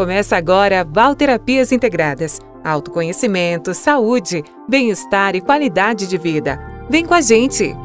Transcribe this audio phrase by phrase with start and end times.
[0.00, 2.40] Começa agora Valterapias Integradas.
[2.64, 6.58] Autoconhecimento, saúde, bem-estar e qualidade de vida.
[6.88, 7.76] Vem com a gente!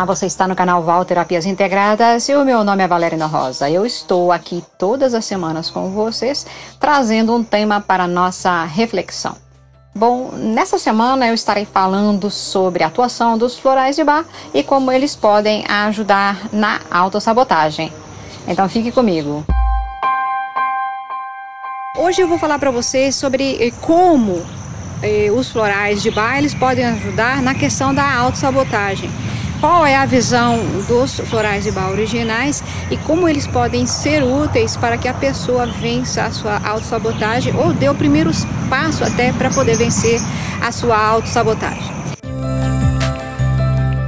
[0.00, 3.68] Olá, você está no canal Val Terapias Integradas e o meu nome é Valerina Rosa.
[3.68, 6.46] Eu estou aqui todas as semanas com vocês
[6.80, 9.36] trazendo um tema para nossa reflexão.
[9.94, 14.90] Bom, nessa semana eu estarei falando sobre a atuação dos florais de bar e como
[14.90, 17.92] eles podem ajudar na autossabotagem.
[18.48, 19.44] Então fique comigo.
[21.98, 24.42] Hoje eu vou falar para vocês sobre eh, como
[25.02, 29.10] eh, os florais de bar eles podem ajudar na questão da autossabotagem
[29.60, 34.74] qual é a visão dos florais de bar originais e como eles podem ser úteis
[34.74, 38.30] para que a pessoa vença a sua autossabotagem ou dê o primeiro
[38.70, 40.18] passo até para poder vencer
[40.62, 42.00] a sua autossabotagem.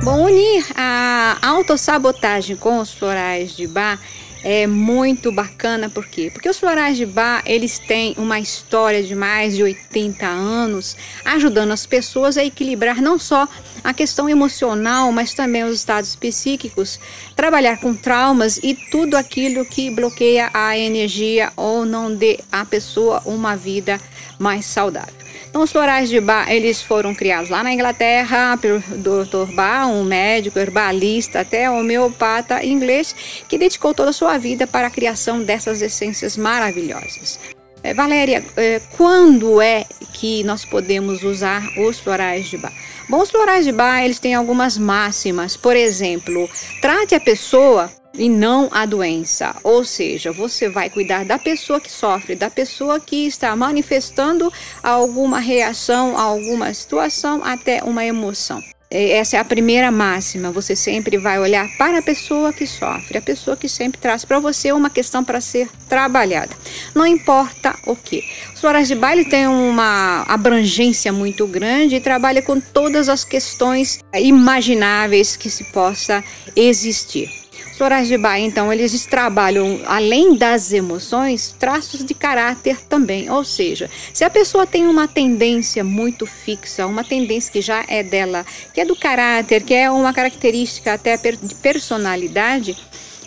[0.03, 3.99] Bom, unir a autossabotagem com os florais de bar
[4.45, 6.31] é muito bacana, por quê?
[6.33, 11.73] Porque os florais de bar, eles têm uma história de mais de 80 anos, ajudando
[11.73, 13.49] as pessoas a equilibrar não só
[13.85, 16.99] a questão emocional, mas também os estados psíquicos,
[17.37, 23.23] trabalhar com traumas e tudo aquilo que bloqueia a energia ou não dê à pessoa
[23.25, 24.01] uma vida
[24.39, 25.22] mais saudável.
[25.53, 29.53] Então, os florais de Bach, eles foram criados lá na Inglaterra pelo Dr.
[29.53, 33.15] Bach, um médico herbalista, até homeopata inglês,
[33.47, 37.39] que dedicou toda a sua vida para a criação dessas essências maravilhosas.
[37.83, 42.73] É, Valéria, é, quando é que nós podemos usar os florais de Bach?
[43.07, 45.55] Bom, os florais de Bach, eles têm algumas máximas.
[45.55, 46.49] Por exemplo,
[46.81, 49.55] trate a pessoa e não a doença.
[49.63, 54.53] Ou seja, você vai cuidar da pessoa que sofre, da pessoa que está manifestando
[54.83, 58.63] alguma reação alguma situação, até uma emoção.
[58.91, 60.51] Essa é a primeira máxima.
[60.53, 64.39] Você sempre vai olhar para a pessoa que sofre, a pessoa que sempre traz para
[64.39, 66.51] você uma questão para ser trabalhada.
[66.95, 68.23] Não importa o que.
[68.55, 73.99] Os florais de baile têm uma abrangência muito grande e trabalha com todas as questões
[74.15, 76.23] imagináveis que se possa
[76.55, 77.42] existir.
[77.83, 83.29] Florais de Bahia, então, eles trabalham, além das emoções, traços de caráter também.
[83.29, 88.05] Ou seja, se a pessoa tem uma tendência muito fixa, uma tendência que já é
[88.05, 92.77] dela, que é do caráter, que é uma característica até de personalidade,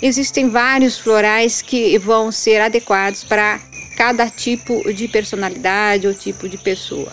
[0.02, 3.60] existem vários florais que vão ser adequados para
[3.98, 7.12] cada tipo de personalidade ou tipo de pessoa.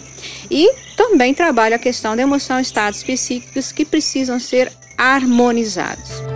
[0.48, 6.31] E também trabalha a questão da emoção, estados psíquicos que precisam ser harmonizados.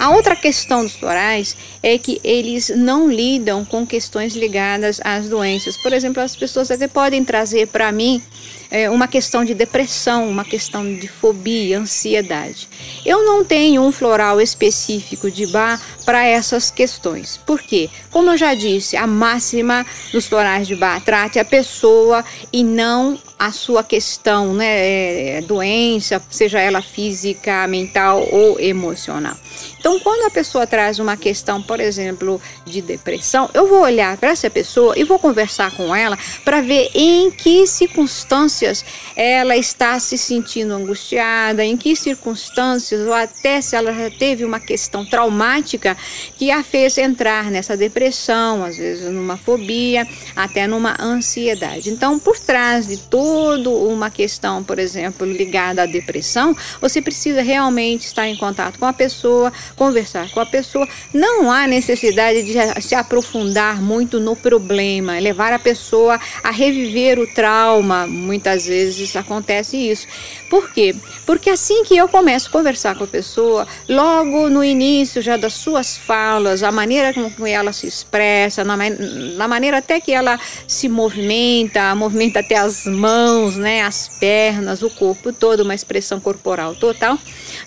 [0.00, 5.76] A outra questão dos florais é que eles não lidam com questões ligadas às doenças.
[5.76, 8.22] Por exemplo, as pessoas até podem trazer para mim
[8.70, 12.66] é, uma questão de depressão, uma questão de fobia, ansiedade.
[13.04, 17.36] Eu não tenho um floral específico de bar para essas questões.
[17.36, 17.90] Por quê?
[18.10, 23.18] Como eu já disse, a máxima dos florais de bar trate a pessoa e não
[23.38, 29.36] a sua questão, né, é, é, doença, seja ela física, mental ou emocional.
[29.80, 34.28] Então, quando a pessoa traz uma questão, por exemplo, de depressão, eu vou olhar para
[34.28, 38.84] essa pessoa e vou conversar com ela para ver em que circunstâncias
[39.16, 44.60] ela está se sentindo angustiada, em que circunstâncias, ou até se ela já teve uma
[44.60, 45.96] questão traumática
[46.36, 51.88] que a fez entrar nessa depressão, às vezes numa fobia, até numa ansiedade.
[51.88, 58.04] Então, por trás de toda uma questão, por exemplo, ligada à depressão, você precisa realmente
[58.04, 60.88] estar em contato com a pessoa, conversar com a pessoa.
[61.12, 67.26] Não há necessidade de se aprofundar muito no problema, levar a pessoa a reviver o
[67.26, 68.06] trauma.
[68.06, 70.06] Muitas vezes acontece isso.
[70.48, 70.94] Por quê?
[71.24, 75.52] Porque assim que eu começo a conversar com a pessoa, logo no início já das
[75.52, 80.88] suas falas, a maneira como ela se expressa, na, na maneira até que ela se
[80.88, 87.18] movimenta, movimenta até as mãos, né, as pernas, o corpo todo, uma expressão corporal total,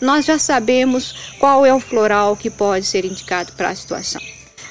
[0.01, 4.19] nós já sabemos qual é o floral que pode ser indicado para a situação.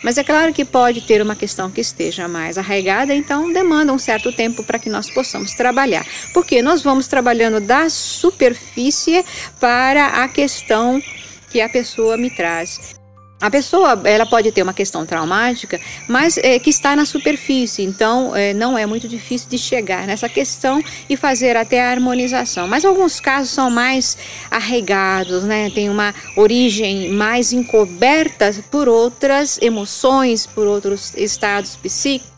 [0.02, 3.98] Mas é claro que pode ter uma questão que esteja mais arraigada, então demanda um
[3.98, 6.04] certo tempo para que nós possamos trabalhar.
[6.34, 9.24] Porque nós vamos trabalhando da superfície
[9.60, 11.00] para a questão
[11.48, 13.01] que a pessoa me traz.
[13.42, 18.36] A pessoa ela pode ter uma questão traumática, mas é, que está na superfície, então
[18.36, 20.80] é, não é muito difícil de chegar nessa questão
[21.10, 22.68] e fazer até a harmonização.
[22.68, 24.16] Mas alguns casos são mais
[24.48, 25.70] arraigados, né?
[25.70, 32.31] tem uma origem mais encoberta por outras emoções, por outros estados psíquicos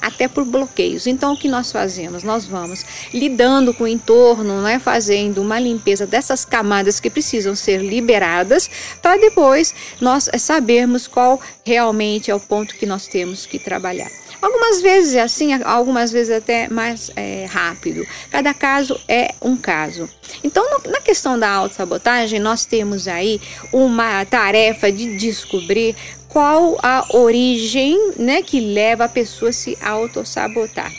[0.00, 1.06] até por bloqueios.
[1.06, 2.22] Então, o que nós fazemos?
[2.22, 7.82] Nós vamos lidando com o entorno, né, fazendo uma limpeza dessas camadas que precisam ser
[7.82, 8.68] liberadas,
[9.02, 14.10] para depois nós sabermos qual realmente é o ponto que nós temos que trabalhar.
[14.40, 18.06] Algumas vezes é assim, algumas vezes até mais é, rápido.
[18.30, 20.08] Cada caso é um caso.
[20.44, 23.40] Então, no, na questão da autossabotagem, nós temos aí
[23.72, 25.96] uma tarefa de descobrir
[26.28, 30.92] qual a origem né, que leva a pessoa a se autossabotar.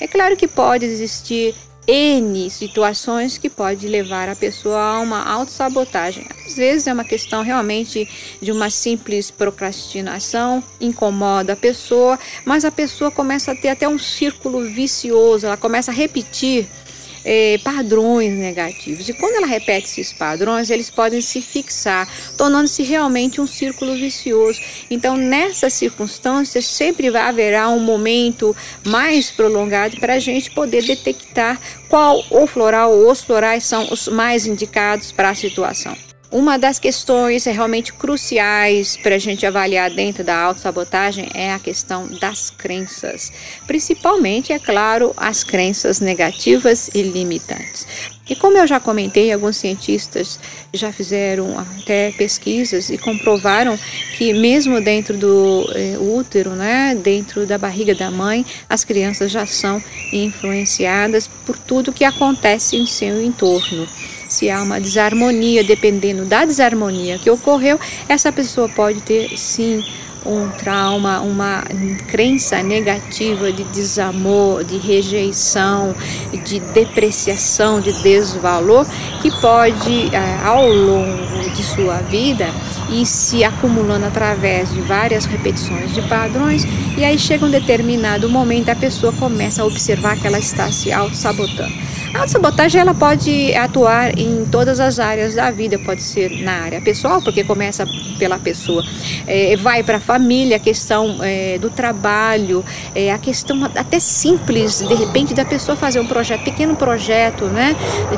[0.00, 1.54] É claro que pode existir
[1.86, 6.26] N situações que pode levar a pessoa a uma autossabotagem.
[6.44, 8.08] Às vezes é uma questão realmente
[8.42, 13.98] de uma simples procrastinação, incomoda a pessoa, mas a pessoa começa a ter até um
[13.98, 16.66] círculo vicioso, ela começa a repetir
[17.26, 19.08] é, padrões negativos.
[19.08, 22.08] E quando ela repete esses padrões, eles podem se fixar,
[22.38, 24.60] tornando-se realmente um círculo vicioso.
[24.88, 31.60] Então, nessas circunstâncias, sempre vai haverá um momento mais prolongado para a gente poder detectar
[31.88, 35.96] qual o floral ou os florais são os mais indicados para a situação.
[36.36, 42.06] Uma das questões realmente cruciais para a gente avaliar dentro da autossabotagem é a questão
[42.20, 43.32] das crenças,
[43.66, 47.86] principalmente, é claro, as crenças negativas e limitantes.
[48.28, 50.38] E como eu já comentei, alguns cientistas
[50.74, 53.78] já fizeram até pesquisas e comprovaram
[54.18, 59.46] que mesmo dentro do é, útero, né, dentro da barriga da mãe, as crianças já
[59.46, 63.88] são influenciadas por tudo que acontece em seu entorno
[64.36, 69.82] se há uma desarmonia, dependendo da desarmonia que ocorreu, essa pessoa pode ter sim
[70.26, 71.62] um trauma, uma
[72.08, 75.94] crença negativa de desamor, de rejeição,
[76.44, 78.84] de depreciação, de desvalor,
[79.22, 82.48] que pode, eh, ao longo de sua vida,
[82.90, 86.64] ir se acumulando através de várias repetições de padrões,
[86.98, 90.92] e aí chega um determinado momento, a pessoa começa a observar que ela está se
[90.92, 91.95] auto-sabotando.
[92.16, 96.80] A autossabotagem ela pode atuar em todas as áreas da vida, pode ser na área
[96.80, 97.86] pessoal, porque começa
[98.18, 98.82] pela pessoa,
[99.26, 102.64] é, vai para a família, a questão é, do trabalho,
[102.94, 107.76] é, a questão até simples, de repente, da pessoa fazer um projeto, pequeno projeto, né,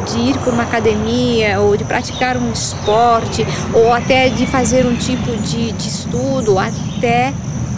[0.08, 4.94] de ir para uma academia ou de praticar um esporte ou até de fazer um
[4.94, 7.34] tipo de, de estudo, até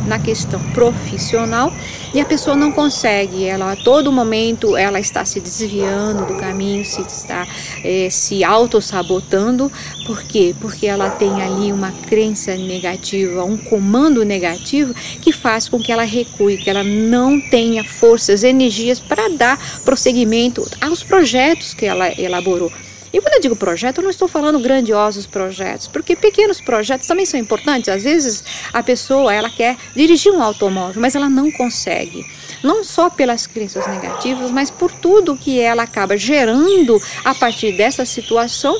[0.06, 1.72] na questão profissional
[2.12, 6.84] e a pessoa não consegue, ela a todo momento ela está se desviando do caminho,
[6.84, 7.46] se está
[7.84, 9.70] é, se auto-sabotando,
[10.06, 10.54] por quê?
[10.60, 16.04] Porque ela tem ali uma crença negativa, um comando negativo que faz com que ela
[16.04, 22.72] recue, que ela não tenha forças, energias para dar prosseguimento aos projetos que ela elaborou.
[23.12, 27.26] E quando eu digo projeto, eu não estou falando grandiosos projetos, porque pequenos projetos também
[27.26, 27.88] são importantes.
[27.88, 32.24] Às vezes a pessoa ela quer dirigir um automóvel, mas ela não consegue.
[32.62, 38.04] Não só pelas crenças negativas, mas por tudo que ela acaba gerando a partir dessa
[38.04, 38.78] situação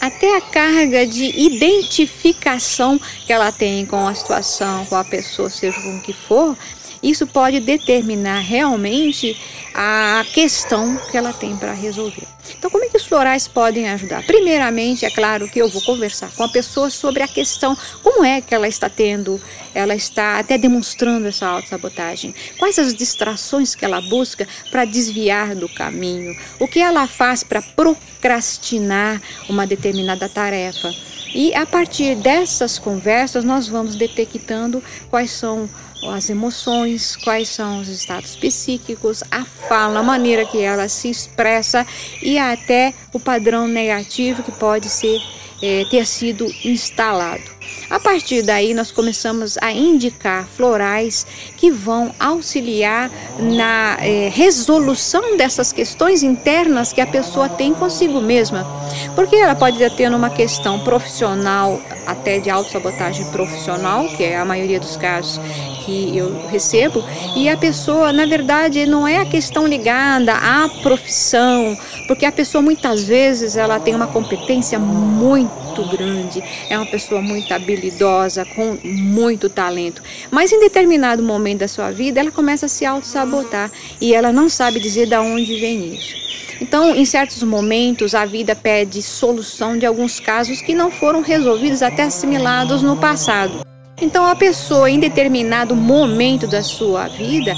[0.00, 5.80] até a carga de identificação que ela tem com a situação, com a pessoa, seja
[5.80, 6.56] com o que for,
[7.02, 9.36] isso pode determinar realmente
[9.82, 12.26] a questão que ela tem para resolver.
[12.58, 14.22] Então, como é que os florais podem ajudar?
[14.26, 18.42] Primeiramente, é claro que eu vou conversar com a pessoa sobre a questão, como é
[18.42, 19.40] que ela está tendo,
[19.74, 25.66] ela está até demonstrando essa autossabotagem, quais as distrações que ela busca para desviar do
[25.66, 30.92] caminho, o que ela faz para procrastinar uma determinada tarefa.
[31.34, 35.68] E a partir dessas conversas, nós vamos detectando quais são
[36.08, 41.86] as emoções, quais são os estados psíquicos, a fala, a maneira que ela se expressa
[42.22, 45.18] e até o padrão negativo que pode ser
[45.62, 47.59] é, ter sido instalado.
[47.88, 55.72] A partir daí, nós começamos a indicar florais que vão auxiliar na é, resolução dessas
[55.72, 58.66] questões internas que a pessoa tem consigo mesma.
[59.14, 64.80] Porque ela pode ter uma questão profissional, até de autossabotagem profissional, que é a maioria
[64.80, 65.40] dos casos
[65.84, 67.02] que eu recebo,
[67.36, 72.62] e a pessoa, na verdade, não é a questão ligada à profissão, porque a pessoa
[72.62, 79.48] muitas vezes ela tem uma competência muito grande, é uma pessoa muito habilidosa, com muito
[79.48, 84.32] talento, mas em determinado momento da sua vida ela começa a se auto-sabotar e ela
[84.32, 86.20] não sabe dizer de onde vem isso.
[86.60, 91.82] Então, em certos momentos, a vida pede solução de alguns casos que não foram resolvidos
[91.82, 93.64] até assimilados no passado.
[94.00, 97.54] Então, a pessoa, em determinado momento da sua vida,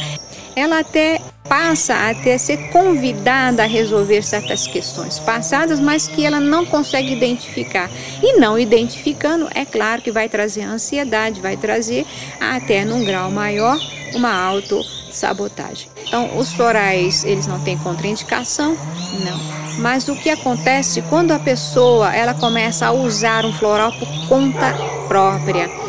[0.55, 1.21] ela até
[1.53, 7.13] passa a ter, ser convidada a resolver certas questões passadas, mas que ela não consegue
[7.13, 7.91] identificar.
[8.23, 12.07] E não identificando, é claro que vai trazer ansiedade, vai trazer
[12.41, 13.79] até num grau maior
[14.15, 15.89] uma autossabotagem.
[16.07, 18.75] Então, os florais, eles não têm contraindicação?
[19.23, 19.39] Não.
[19.79, 24.75] Mas o que acontece quando a pessoa ela começa a usar um floral por conta
[25.07, 25.82] própria?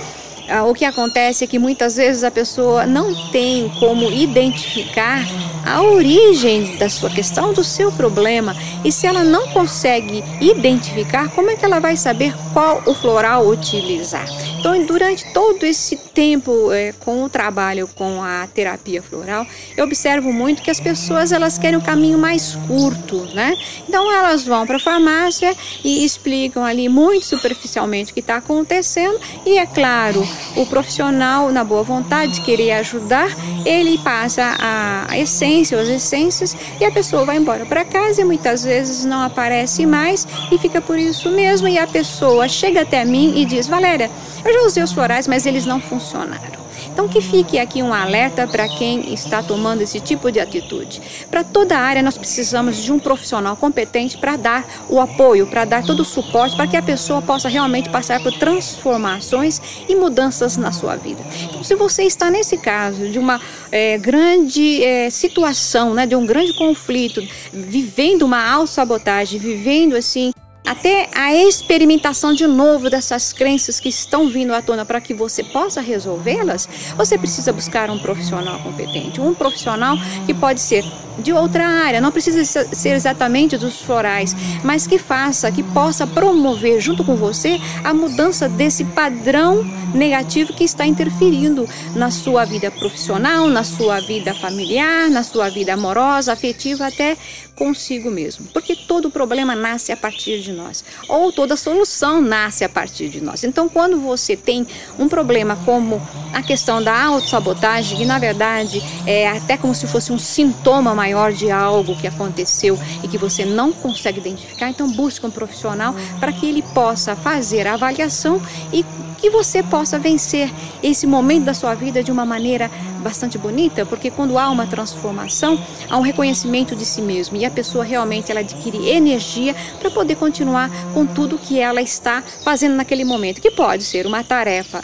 [0.49, 5.23] Ah, o que acontece é que muitas vezes a pessoa não tem como identificar
[5.65, 8.55] a origem da sua questão, do seu problema.
[8.83, 13.47] E se ela não consegue identificar, como é que ela vai saber qual o floral
[13.47, 14.27] utilizar?
[14.63, 20.31] Então, durante todo esse tempo é, com o trabalho com a terapia floral, eu observo
[20.31, 23.57] muito que as pessoas elas querem um caminho mais curto, né?
[23.89, 25.53] Então, elas vão para a farmácia
[25.83, 29.19] e explicam ali muito superficialmente o que está acontecendo.
[29.45, 35.77] E é claro, o profissional, na boa vontade de querer ajudar, ele passa a essência
[35.77, 40.25] as essências e a pessoa vai embora para casa e muitas vezes não aparece mais
[40.49, 41.67] e fica por isso mesmo.
[41.67, 44.09] E a pessoa chega até mim e diz: Valéria,
[44.45, 46.63] eu já usei os florais, mas eles não funcionaram.
[46.91, 51.01] Então, que fique aqui um alerta para quem está tomando esse tipo de atitude.
[51.29, 55.65] Para toda a área, nós precisamos de um profissional competente para dar o apoio, para
[55.65, 60.57] dar todo o suporte, para que a pessoa possa realmente passar por transformações e mudanças
[60.57, 61.23] na sua vida.
[61.43, 66.25] Então, se você está nesse caso de uma é, grande é, situação, né, de um
[66.25, 70.31] grande conflito, vivendo uma autossabotagem, vivendo assim
[70.65, 75.43] até a experimentação de novo dessas crenças que estão vindo à tona para que você
[75.43, 80.83] possa resolvê-las, você precisa buscar um profissional competente, um profissional que pode ser
[81.19, 86.79] de outra área, não precisa ser exatamente dos florais, mas que faça, que possa promover
[86.79, 93.47] junto com você a mudança desse padrão negativo que está interferindo na sua vida profissional,
[93.47, 97.15] na sua vida familiar, na sua vida amorosa, afetiva, até
[97.55, 98.47] consigo mesmo.
[98.51, 103.21] Porque todo problema nasce a partir de nós, ou toda solução nasce a partir de
[103.21, 103.43] nós.
[103.43, 104.65] Então, quando você tem
[104.97, 106.01] um problema como
[106.33, 111.33] a questão da autossabotagem, que na verdade é até como se fosse um sintoma maior
[111.33, 116.31] de algo que aconteceu e que você não consegue identificar, então busque um profissional para
[116.31, 118.41] que ele possa fazer a avaliação
[118.71, 118.85] e
[119.19, 120.49] que você possa vencer
[120.81, 125.59] esse momento da sua vida de uma maneira bastante bonita, porque quando há uma transformação,
[125.89, 130.15] há um reconhecimento de si mesmo e a pessoa realmente ela adquire energia para poder
[130.15, 134.81] continuar com tudo que ela está fazendo naquele momento, que pode ser uma tarefa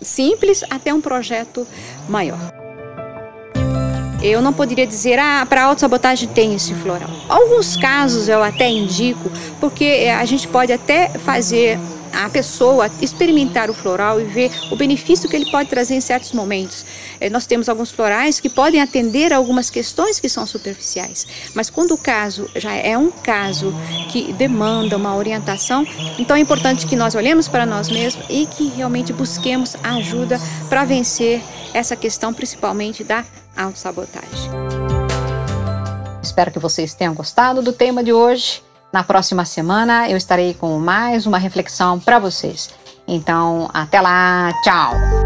[0.00, 1.66] simples até um projeto
[2.08, 2.55] maior.
[4.26, 7.08] Eu não poderia dizer, ah, para autossabotagem tem esse floral.
[7.28, 9.30] Alguns casos eu até indico,
[9.60, 11.78] porque eh, a gente pode até fazer
[12.12, 16.32] a pessoa experimentar o floral e ver o benefício que ele pode trazer em certos
[16.32, 16.84] momentos.
[17.20, 21.70] É, nós temos alguns florais que podem atender a algumas questões que são superficiais, mas
[21.70, 23.72] quando o caso já é um caso
[24.10, 25.86] que demanda uma orientação,
[26.18, 30.84] então é importante que nós olhemos para nós mesmos e que realmente busquemos ajuda para
[30.84, 31.42] vencer
[31.72, 33.24] essa questão, principalmente da
[33.56, 34.50] autossabotagem.
[36.22, 38.62] Espero que vocês tenham gostado do tema de hoje.
[38.92, 42.70] Na próxima semana eu estarei com mais uma reflexão para vocês.
[43.06, 45.25] Então, até lá, tchau!